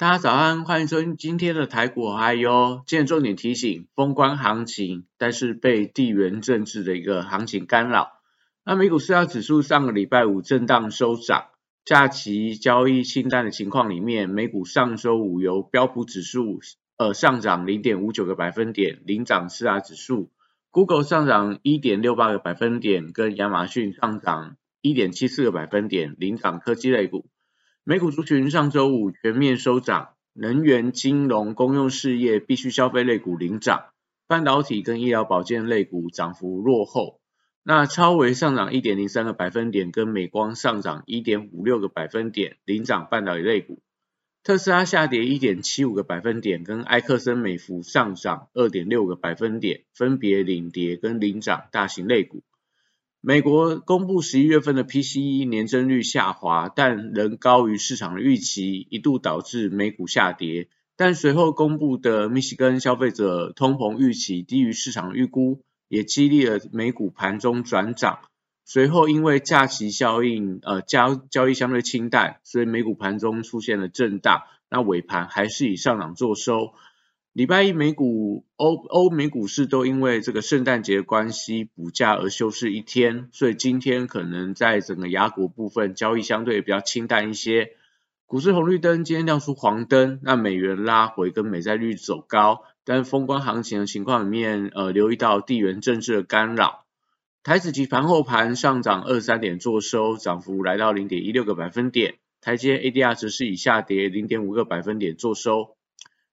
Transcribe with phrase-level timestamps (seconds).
[0.00, 2.82] 大家早安，欢迎收听今天的台股嗨哟。
[2.86, 8.08] 今天重点提醒，封关行情，但是被地缘政治的一个行情干扰。
[8.64, 11.48] 那美股四大指数上个礼拜五震荡收涨，
[11.84, 16.60] 假期交易清淡的情况里面，美股上周五由标普指数
[16.96, 20.30] 呃上涨零点五九个百分点，领涨四大指数
[20.70, 27.26] ；Google 上涨一点六八个百分点，跟亚马逊上涨一点七四个百分点，领涨科技类股。
[27.82, 33.86] 美股族群上周五全面收涨，能源、金融、公用事业、必需消费类股领涨，
[34.26, 37.20] 半导体跟医疗保健类股涨幅落后。
[37.62, 43.80] 那超微上涨一点零三个百分点，跟美光上涨一点五六个百分点，领涨半导体类股。
[44.42, 52.42] 特斯拉下跌一点七五个百分点，跟埃克森美孚上涨二点六个百分点，分别领跌跟领涨大型类股。
[53.22, 60.68] 美国公布十一月份的 PCE 年增率下滑，但仍高于市场的预期，一度导致美股下跌。
[60.96, 68.20] 但随后公布的密西根消费者通膨预期低于市场预估，也激励了美股盘中转涨。
[68.64, 74.44] 随后因为假期效应，呃交交易相对清淡，所以美股盘中出现了震荡。
[74.70, 76.72] 那尾盘还是以上涨作收。
[77.32, 87.70] 礼拜一美股欧欧美股市都因为这个圣诞节关系补假而休市一天，所以今天可能在整个雅股部分交易相对比较清淡一些。
[88.26, 96.84] 股市红绿灯今天亮出黄灯，那美元拉回跟美债率走高，但是封关行情的情况里面，呃留意到地缘政治的干扰。
[97.44, 102.16] 台子期盘后盘上涨二三点做收，涨幅来到零点一六个百分点。
[102.40, 105.76] 台阶 ADR 则是以下跌零点五个百分点做收。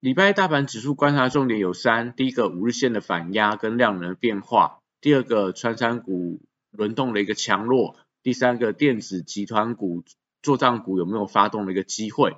[0.00, 10.04] 礼拜大盘指数观察重点有三：第一个五日线的反压跟量能的变化；第二个穿山股轮动的一个强弱；第三个电子集团股
[10.40, 12.36] 做账股有没有发动的一个机会。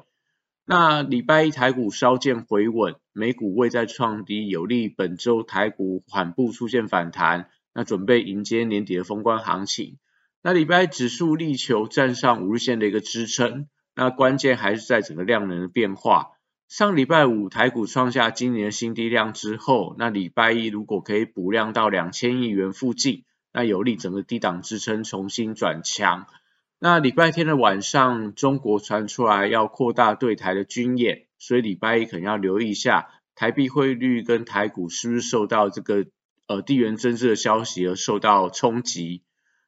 [0.65, 9.99] 那礼拜一台股稍见回稳，美股未再创低，有利本周台股缓步出现反弹，那准备迎接年底的封关行情。
[10.41, 16.31] 那礼拜指数力求站上五日线的一个支撑，那关键还是在整个量能的变化。
[16.70, 26.28] 上礼拜五台股创下今年新低量之后，那礼拜一如果可以补量到两千亿元附近，那有利整个低档支撑重新转强。
[26.78, 36.06] 那礼拜天的晚上，中国传出来要扩大对台的军演，所以礼拜一可能要留意一下台币汇率跟台股是不是受到这个
[36.47, 39.25] 呃地缘政治的消息而受到冲击。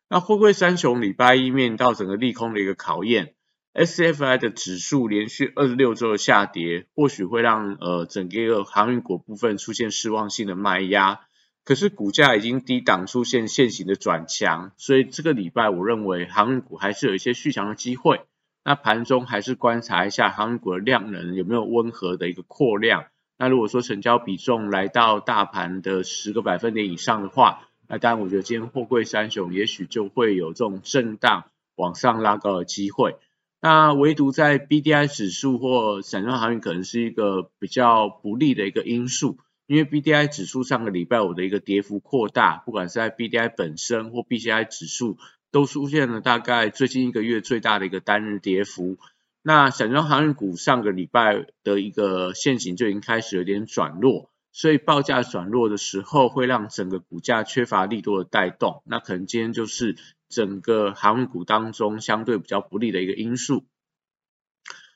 [0.09, 3.35] 那货柜三雄礼拜一面到整个利空的一个考验。
[3.75, 11.21] S F I 的指数连续二十六周的下跌，或许会让呃整个个航运股部分出现失望性的卖压。
[11.65, 18.21] 可是股价已经低档出现现行的转强，所以这个礼拜我认为航运股还是有一些续强的机会。
[18.65, 23.07] 那盘中还是观察一下航运股的量能有没有温和的一个扩量。
[23.39, 31.45] 那如果说成交比重来到大盘的十个百分点以上的话，那当然我觉得今天货柜三雄也许就会有这种震荡
[31.77, 33.17] 往上拉高的机会。
[33.65, 44.65] 那唯独在 B D I 指数或散装航运可能是一个比较不利的一个因素，因为 B D I 指数上个礼拜五的一个跌幅扩大，不管是在 B D I 本身或 B C I
[44.65, 45.17] 指数
[45.53, 48.97] 都出现了大概最近一个月最大的一个单日跌幅。
[49.45, 59.97] 那散装航运股上个礼拜的一个现形就已经开始有点转弱，所以报价转弱的时候会让整个股价缺乏力度的带动，那可能今天就是。
[60.33, 63.67] 整个航运股当中相对比较不利的一个因素。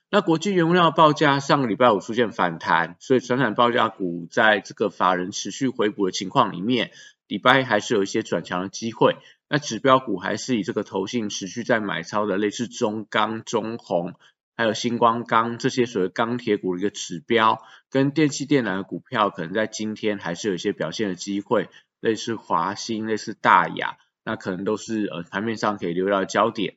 [0.08, 6.92] 那国际原物料报价上个礼拜五出现反弹，所以传统报价股在这个法人持续回补的情况里面，
[7.26, 9.16] 礼拜还是有一些转强的机会。
[9.48, 14.14] 那指标股还是以这个投信持续在买超的，类似中钢、中红，
[14.56, 17.60] 还有星光钢这些所谓钢铁股的一个指标，
[17.90, 21.68] 跟电气电缆的股票，可能在今天还是有一些表现的机会，
[22.00, 23.98] 类似华兴、类似大雅。
[24.26, 26.74] 那可能都是呃盘面上可以留意到焦点。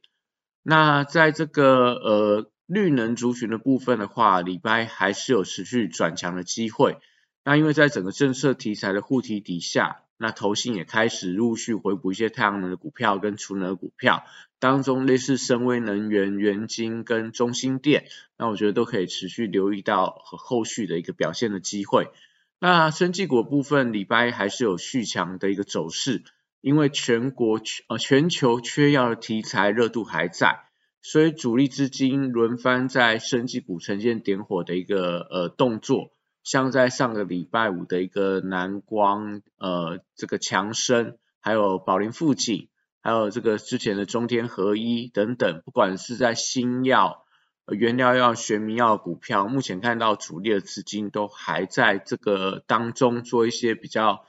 [0.61, 6.99] 那在这个呃绿能族群的部分的话，礼拜还是有持续转强的机会。
[7.43, 14.25] 那因为在整个政策题材的护体底下，那投信也开始陆续回补一些太阳能的股票跟储能的股票，
[14.59, 18.05] 当中类似深威能源、元晶跟中心电，
[18.37, 22.09] 那我觉得都可以持续留意到和后续的一个表现的机会。
[22.59, 26.23] 那生技股部分礼拜还是有续强的一个走势。
[26.61, 30.59] 因为全国呃全球缺药的题材热度还在，
[31.01, 36.11] 所以主力资金轮番在生技股呈现点火的一个呃动作，
[36.43, 42.69] 像在上个礼拜五的一个南光呃这个强生，还有宝林富锦，
[43.01, 47.25] 还有这个之前的中天合一等等，不管是在新药。
[47.71, 54.25] 原料药、玄名药股票，目前看到主力的资金都还在这个当中做一些比较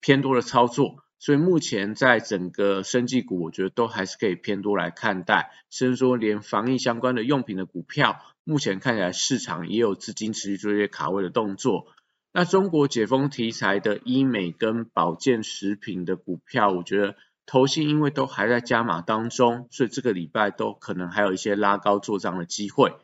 [0.00, 11.86] 偏多的操作，所以目前在整个生技股，我觉得都还是可以偏多来看待，甚至说连防疫相关的用品的股票，目前看起来市场也有资金持续做一些卡位的动作。
[12.32, 17.16] 那中国解封题材的医美跟保健食品的股票，我觉得。
[17.46, 22.94] 投信因为都还在加码当中，所以这个礼拜都可能还有一些拉高做账的机会。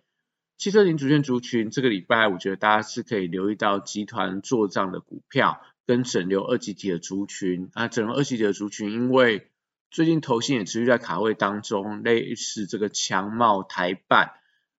[0.56, 7.68] 汽车零组件族群这个礼拜，我觉得大家是可以留意到集团做账的股票跟整流二级体的族群。
[7.74, 9.50] 啊，整流二级体的族群，因为
[9.90, 14.34] 最近投信也持续在卡位当中，类似这个强茂、台办，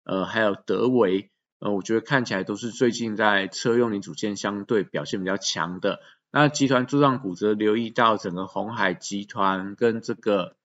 [0.05, 1.29] 呃，还有德维，
[1.59, 5.99] 呃，我觉得看起来都是最近在车用零组件相对表现比较强的。
[6.31, 10.55] 那集团做账股则留意到整个红海集团跟这个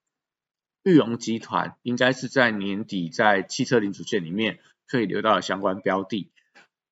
[0.85, 6.31] 玉龙集团，应该是在年底在汽车零组件里面可以留到相关标的。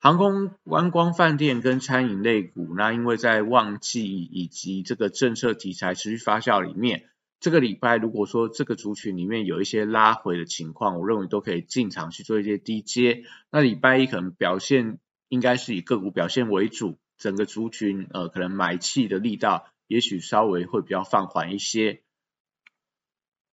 [0.04, 7.04] 航空、观光、饭店跟餐饮类股，那因为在旺季以及这个政策题材持续发酵里面，
[7.40, 13.22] 这个礼拜如果说这个族群里面有一些拉回的情况，我认为都可以进场去做一些低接。
[13.50, 14.98] 那礼拜一可能表现
[15.30, 16.98] 应该是以个股表现为主。
[17.16, 22.02] 整个族群呃，可能买气的力道也许稍微会比较放缓一些。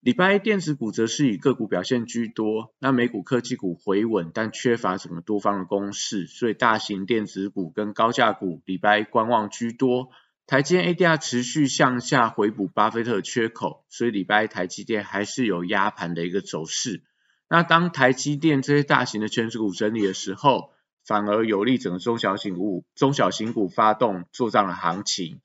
[0.02, 10.10] 礼拜一电子股则是以个股表现居多，那美股科技股回稳，但缺乏什么多方的攻势，所以大型电子股跟高价股礼拜一观望居多。
[10.48, 17.04] 台积电 ADR 持续向下回补巴菲特缺口，所以礼拜一台积电还是有压盘的一个走势。
[17.48, 20.72] 那当台积电这些大型的全值股整理的时候，
[21.06, 25.42] 反而有利整个中小型股、中小型股发动做账的行情，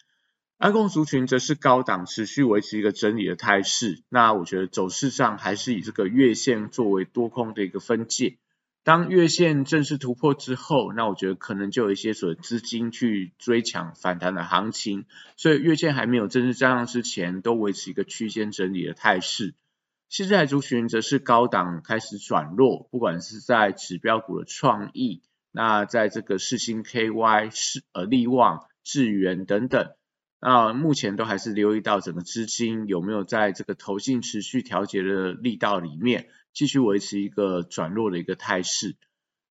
[0.58, 4.02] 安控族群则是高档持续维持一个整理的态势。
[4.08, 8.38] 那我觉得走势上还是以这个月线作为多空的一个分界。
[8.82, 15.04] 当月线正式突破之后，那我觉得可能就有一些所资金去追抢反弹的行情。
[15.36, 19.54] 所以月线还没有正式站上之前，都维持一个区间整理的态势。
[20.08, 25.20] 现在族群则是高档开始转弱，不管是在指标股的创意。
[25.50, 29.90] 那在这个世星 KY 是呃利旺智源等等，
[30.40, 38.96] 那目前都还是留意到整个资金有没有在这个投信持续调节的力道里面，继续维持一个转弱的一个态势。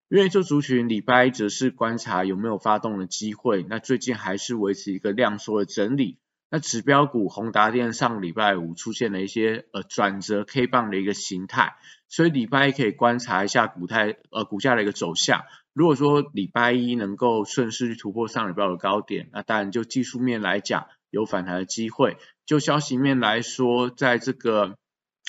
[0.08, 6.20] 愿意做族群礼拜则是观察有没有发动的机会，那最近还是维持一个量缩的整理。
[6.56, 11.76] 那指标股宏达电上礼拜五出现了一些呃转折 K 棒的一个形态，
[12.08, 15.44] 所以礼拜一可以观察一下股态呃股价的一个走向。
[15.74, 22.16] 如果说礼拜一能够顺势去突破上礼拜的高点，那当然就技术面来讲有反弹的机会。
[22.46, 24.78] 就消息面来说，在这个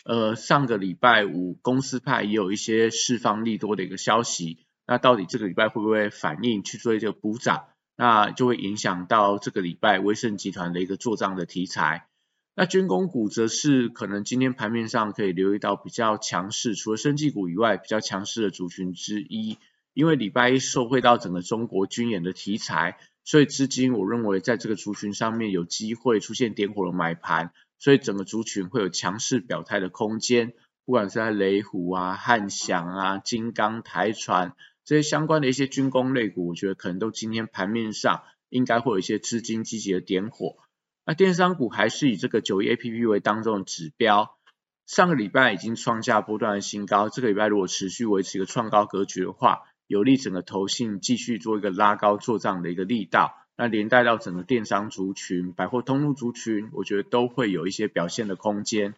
[0.04, 4.60] 呃上个礼拜五，公司派也有一些释放利多的一个消息。
[4.86, 7.64] 那到底这个礼拜会不会反应去做一个补涨？
[7.96, 12.06] 那就会影响到这个礼拜威盛集团的一个做账的题材。
[12.54, 19.58] 那军工股则是可能今天盘面上可以留意到比较强势，除了生技股以外比较强势的族群之一。
[19.92, 30.52] 因为礼拜一受惠到整个中国军演的题材，所以资金我认为在这个族群上面有机会出现点火的买盘，所以整个族群会有强势表态的空间。
[30.84, 34.52] 不管是在雷虎啊、汉翔啊、金刚、台船
[34.86, 40.56] 这些相关的一些军工类股，我觉得可能都今天盘面上应该会有一些资金积极的点火。
[41.04, 44.38] 那电商股还是以这个九一 A P P 为当中的指标，
[44.86, 58.94] 上个礼拜已经创下波段的新高，这个礼拜如果持续维持一个创高格局的话，有利整个投信继续做一个拉高做账的一个力道，那连带到整个电商族群、百货通路族群，我觉得都会有一些表现的空间。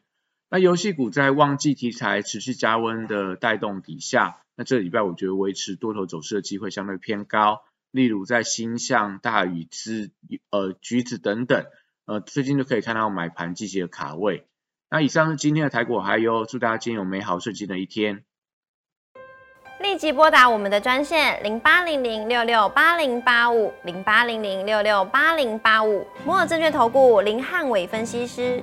[0.50, 7.62] 那游戏股在旺季题材持续加温的带动底下，那这礼拜我觉得维持多头走势的机会相对偏高。
[7.90, 10.10] 例如在星象、大宇之、
[10.50, 11.66] 呃橘子等等，
[12.06, 14.46] 呃最近就可以看到买盘积极的卡位。
[14.90, 18.24] 那以上是今天的台股，还有祝大家今天有美好顺心的一天。
[19.80, 28.62] 立即拨打我们的专线零八零零六六八零八五零八零零六六八零八五摩尔证券投顾林汉伟分析师。